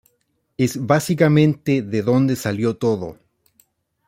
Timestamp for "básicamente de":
0.87-2.01